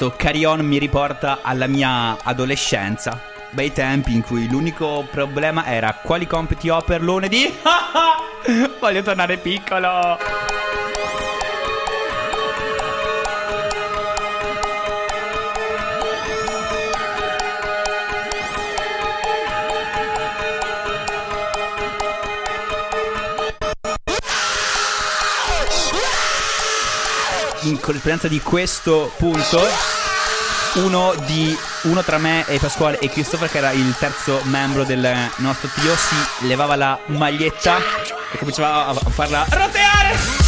[0.01, 3.21] Questo carry-on mi riporta alla mia adolescenza.
[3.51, 7.45] Bei tempi in cui l'unico problema era quali compiti ho per lunedì.
[8.79, 10.50] Voglio tornare piccolo.
[27.63, 29.61] In corrispondenza di questo punto,
[30.75, 35.29] uno, di, uno tra me e Pasquale e Christopher, che era il terzo membro del
[35.37, 37.77] nostro trio, si levava la maglietta
[38.33, 40.39] e cominciava a farla roteare.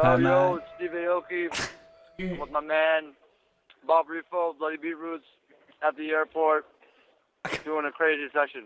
[0.00, 1.77] Yo, yo, it's Steve Aoki
[2.18, 3.12] with my man
[3.86, 5.24] Bob Rifo, Bloody Beetroots,
[5.86, 6.66] at the airport,
[7.64, 8.64] doing a crazy session.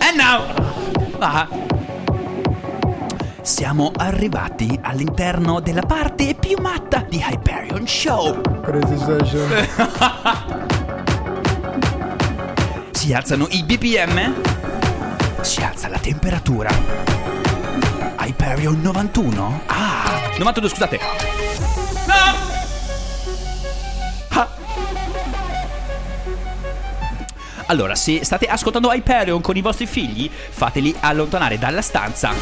[0.00, 0.54] And now!
[1.20, 1.48] Ah.
[3.42, 8.40] Siamo arrivati all'interno della parte più matta di Hyperion Show.
[8.62, 9.48] Crazy session.
[12.90, 14.42] Si alzano i BPM,
[15.42, 17.21] si alza la temperatura.
[18.24, 19.62] Hyperion 91?
[19.66, 21.00] Ah, 92 scusate.
[22.06, 22.50] Ah.
[27.66, 32.32] Allora, se state ascoltando Hyperion con i vostri figli, fateli allontanare dalla stanza.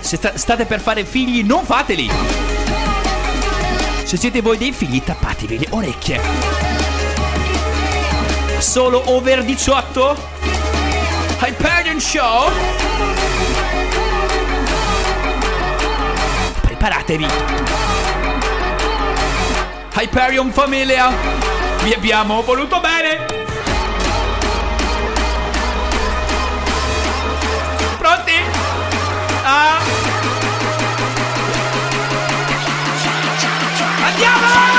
[0.00, 2.08] Se sta- state per fare figli, non fateli.
[4.04, 6.20] Se siete voi dei figli, tappatevi le orecchie.
[8.58, 10.16] Solo over 18?
[11.40, 12.50] Hyperion Show?
[16.82, 17.26] Preparatevi.
[19.94, 21.12] Hyperion Familia,
[21.84, 23.24] vi abbiamo voluto bene.
[27.98, 28.34] Pronti?
[29.44, 29.78] Ah.
[34.04, 34.71] Andiamo!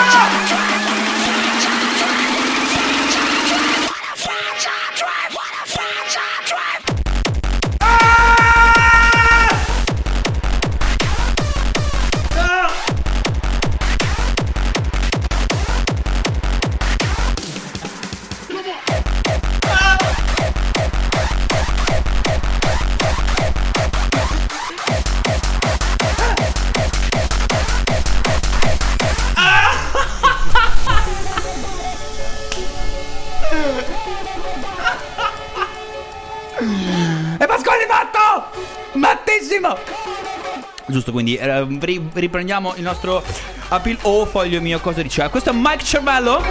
[41.84, 43.24] Ri- riprendiamo il nostro
[43.70, 43.98] appeal.
[44.02, 45.30] Oh, foglio mio, cosa diceva?
[45.30, 46.44] Questo è Mike Cervello,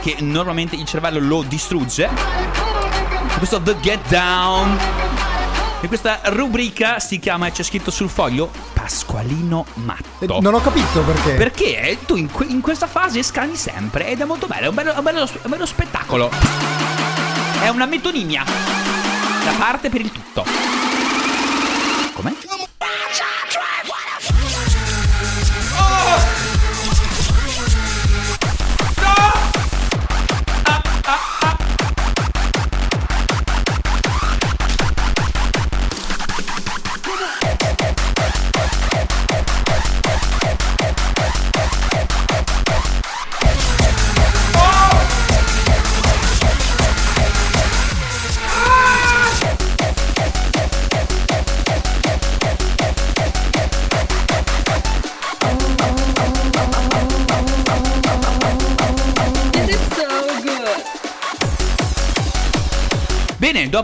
[0.00, 2.08] che normalmente il cervello lo distrugge.
[3.38, 4.78] Questo The Get Down.
[5.80, 10.24] E questa rubrica si chiama, e c'è scritto sul foglio, Pasqualino Matto.
[10.38, 11.34] Eh, Non ho capito perché.
[11.34, 14.74] Perché tu in, que- in questa fase scani sempre ed è molto bello, è un
[14.74, 16.30] bello, un bello, un bello spettacolo.
[17.62, 18.42] È una metonimia.
[19.44, 20.44] Da parte per il tutto.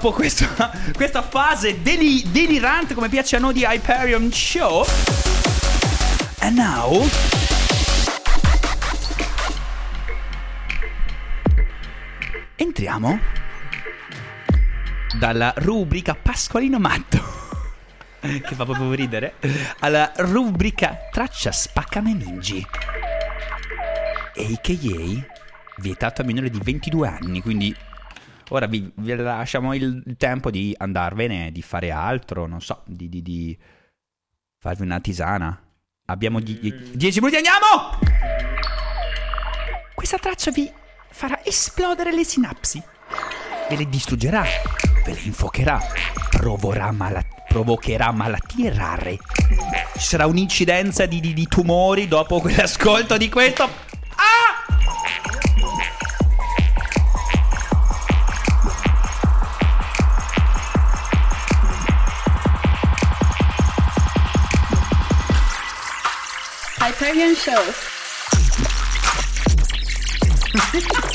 [0.04, 4.84] Dopo questa, questa fase deli- delirante come piace a noi di Hyperion Show.
[6.40, 7.08] And now.
[12.56, 13.18] Entriamo
[15.18, 17.22] dalla rubrica Pasqualino Matto.
[18.20, 19.36] che fa proprio ridere.
[19.78, 22.66] Alla rubrica Traccia Spaccameningi.
[24.36, 25.26] A.k.a.
[25.78, 27.74] vietato a minore di 22 anni, quindi
[28.50, 33.22] ora vi, vi lasciamo il tempo di andarvene, di fare altro, non so, di, di-
[33.22, 33.58] di
[34.58, 35.58] farvi una tisana.
[36.06, 37.98] Abbiamo 10 minuti, andiamo!
[39.94, 40.70] Questa traccia vi
[41.10, 42.82] farà esplodere le sinapsi,
[43.70, 44.42] ve le distruggerà,
[45.04, 45.80] ve le infuocherà,
[46.30, 49.16] provorà mala- provocherà malattie rare.
[49.96, 53.83] Ci sarà un'incidenza di, di- di tumori dopo quell'ascolto di questo.
[67.04, 67.74] Hyperion Show.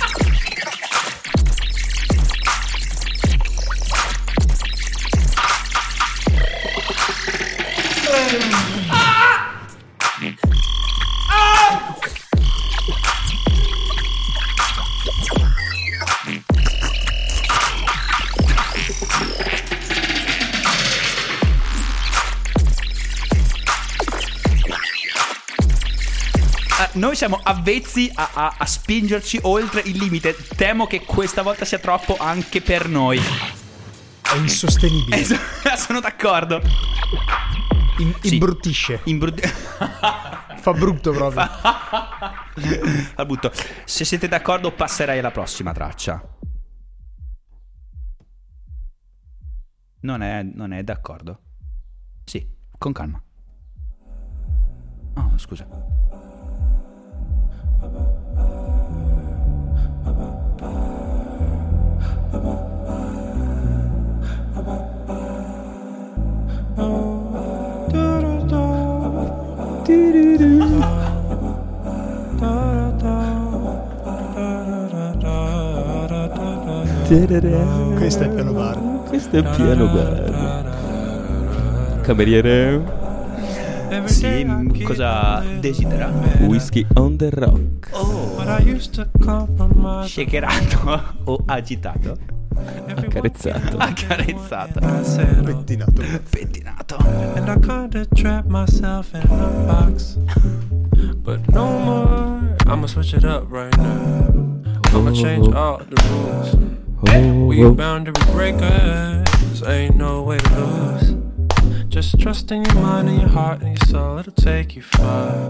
[27.20, 30.34] siamo avvezzi a, a- a spingerci oltre il limite.
[30.56, 33.20] Temo che questa volta sia troppo anche per noi.
[34.22, 35.26] È insostenibile.
[35.26, 35.36] So-
[35.76, 36.62] sono d'accordo.
[37.98, 38.36] In- Sì.
[38.36, 39.02] Imbruttisce.
[39.04, 39.38] Imbru-
[40.62, 41.42] Fa brutto proprio.
[43.16, 43.52] Al butto.
[43.84, 46.26] Se siete d'accordo, passerei alla prossima traccia.
[50.02, 51.42] Non è, non è d'accordo?
[52.24, 52.48] Sì,
[52.78, 53.22] con calma.
[55.16, 55.68] Oh, scusa.
[78.10, 78.80] Questo è piano bar.
[79.08, 80.70] Questo è piano bar.
[82.02, 82.99] Cameriere,
[84.06, 86.12] Sì, mm, cosa desidera?
[86.48, 87.90] whisky on the rock.
[90.08, 92.18] Shakerato o agitato?
[92.88, 93.78] Accarezzato.
[93.78, 94.80] Accarezzato.
[95.44, 96.02] Pettinato.
[96.30, 96.98] Pettinato.
[97.36, 100.18] And I kinda trapped myself in a box.
[101.24, 102.56] But no more.
[102.68, 104.28] I'ma switch it up right now.
[104.94, 106.56] I'ma change all the rules.
[107.48, 109.64] We Oh, boundary breakers.
[109.66, 111.19] Ain't no way to lose.
[111.90, 114.20] Just trust in your mind and your heart and your soul.
[114.20, 115.50] It'll take you far.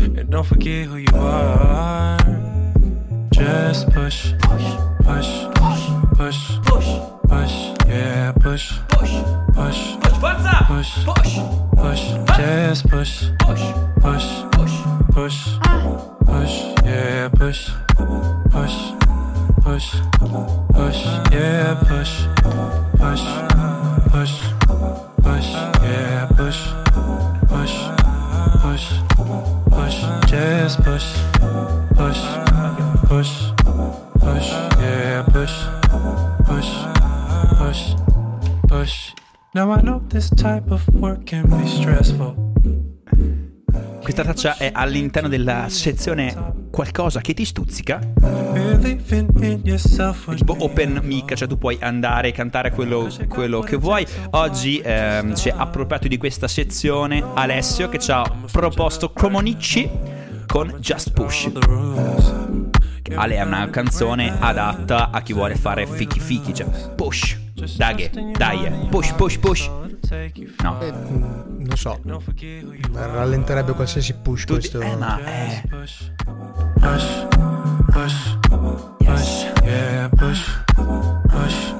[0.00, 2.18] And don't forget who you are.
[3.30, 4.66] Just push, push,
[5.04, 5.30] push,
[6.16, 6.38] push,
[7.28, 7.54] push,
[7.86, 9.12] yeah, push, push,
[9.54, 10.64] push, Forza!
[10.66, 11.38] push, Push!
[11.76, 12.02] push,
[12.36, 13.62] just push, Push!
[14.00, 14.74] push, push,
[15.12, 15.38] push,
[16.26, 16.54] push,
[16.84, 18.08] yeah, push, push,
[18.50, 18.76] push,
[19.62, 19.94] push,
[20.74, 22.37] push yeah, push, push,
[44.38, 47.98] traccia è all'interno della sezione qualcosa che ti stuzzica.
[50.36, 54.06] Tipo open mic, cioè tu puoi andare e cantare quello, quello che vuoi.
[54.30, 58.22] Oggi ehm, si è appropriato di questa sezione Alessio che ci ha
[58.52, 59.90] proposto Cromonicci
[60.46, 61.50] con Just Push.
[63.14, 67.36] Ale è una canzone adatta a chi vuole fare fichi fichi, cioè push,
[67.76, 69.70] daghe, dai, push, push, push.
[70.62, 71.98] No, Eh, non so.
[72.92, 74.80] Rallenterebbe qualsiasi push tu di- questo.
[74.80, 76.10] eh, ma eh, push,
[76.80, 77.04] push,
[77.90, 78.14] push,
[78.98, 80.40] push, yeah, push,
[81.28, 81.74] push,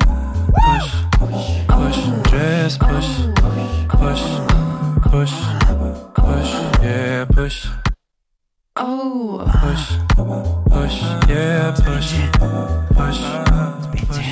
[0.53, 0.89] push,
[1.67, 1.99] push,
[2.31, 3.09] just push,
[3.89, 4.23] push,
[5.11, 5.33] push,
[6.15, 6.53] push,
[6.83, 7.69] yeah, push,
[8.81, 9.99] Oh, push,
[10.69, 12.15] push, yeah, push,
[12.95, 13.21] push,
[14.07, 14.29] push,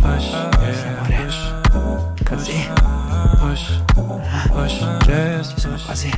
[0.00, 0.59] push,
[3.50, 3.66] push,
[4.54, 6.10] push, just sono quasi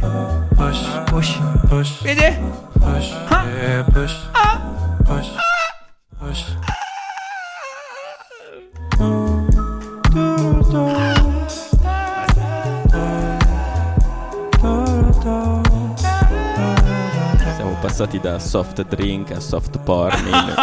[0.56, 2.36] push, push, push, vedi?
[2.76, 3.46] Push, ah.
[3.48, 4.60] yeah, push, ah.
[5.04, 5.40] push, ah.
[6.20, 6.44] push.
[17.56, 20.54] Siamo passati da soft drink a soft porn in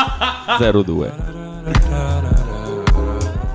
[0.85, 2.35] 02.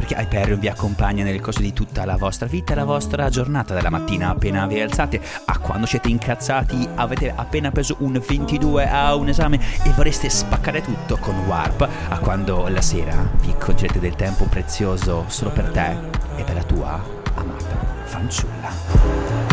[0.05, 3.73] Perché Hyperion vi accompagna nel corso di tutta la vostra vita e la vostra giornata,
[3.73, 9.15] dalla mattina appena vi alzate a quando siete incazzati, avete appena preso un 22 a
[9.15, 14.15] un esame e vorreste spaccare tutto con Warp, a quando la sera vi concedete del
[14.15, 15.97] tempo prezioso solo per te
[16.37, 17.03] e per la tua
[17.37, 19.43] amata fanciulla.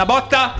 [0.00, 0.59] Una botta!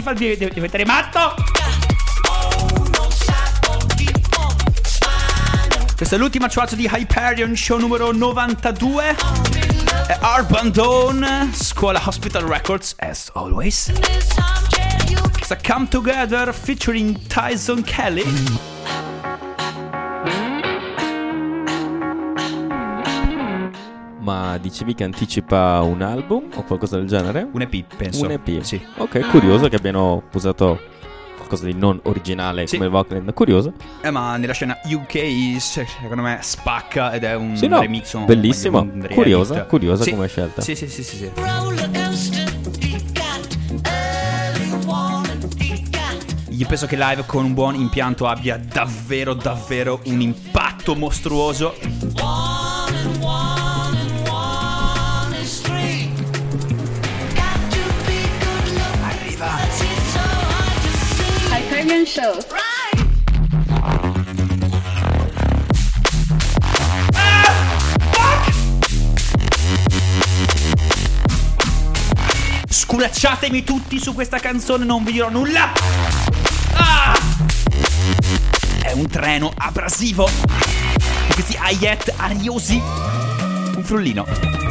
[0.00, 1.34] Mi fa di- di- diventare matto!
[5.94, 9.16] Questa è l'ultima traccia di Hyperion Show numero 92.
[10.06, 13.92] È Urban Dawn, Scuola Hospital Records, as always.
[15.08, 18.69] You Questa Come Together featuring Tyson Kelly.
[24.20, 27.48] Ma dicevi che anticipa un album o qualcosa del genere?
[27.50, 28.24] Un EP, penso.
[28.24, 28.60] Un EP.
[28.60, 28.80] Sì.
[28.98, 30.78] Ok, curioso che abbiano usato
[31.36, 32.74] qualcosa di non originale Sì.
[32.76, 33.32] come il Vocland.
[33.32, 33.72] Curioso.
[34.02, 38.16] Eh, ma nella scena UK, se- secondo me, spacca ed è un Sì, no, remix.
[38.24, 38.80] bellissimo.
[38.80, 39.08] un.
[39.10, 40.10] Curiosa, curiosa Sì.
[40.10, 40.60] come scelta.
[40.60, 41.30] Sì, sì, sì, sì, sì.
[46.50, 51.74] Io penso che live con un buon impianto abbia davvero, davvero un impatto mostruoso.
[62.10, 62.36] Show.
[72.68, 75.70] Sculacciatemi tutti su questa canzone, non vi dirò nulla.
[76.72, 77.16] Ah!
[78.82, 80.28] È un treno abrasivo.
[81.32, 82.82] Questi ayet ariosi.
[83.76, 84.69] Un frullino.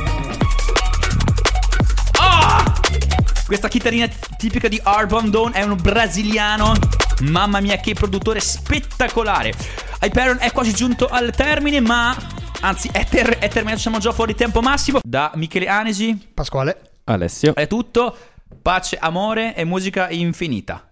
[3.49, 6.71] Questa chitarrina tipica di Arbon Dawn è un brasiliano.
[7.21, 9.53] Mamma mia, che produttore spettacolare.
[10.01, 12.15] Hyperion è quasi giunto al termine, ma.
[12.59, 14.99] Anzi, è, ter- è terminato, siamo già fuori tempo massimo.
[15.03, 16.91] Da Michele Anesi Pasquale.
[17.05, 17.55] Alessio.
[17.55, 18.15] è tutto.
[18.61, 20.91] Pace, amore e musica infinita.